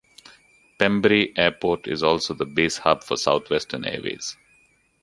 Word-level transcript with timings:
Pembrey 0.79 1.31
Airport 1.37 1.85
is 1.87 2.01
also 2.01 2.33
the 2.33 2.43
base 2.43 2.77
hub 2.79 3.03
for 3.03 3.15
South 3.17 3.47
Western 3.51 3.85
Airways. 3.85 4.35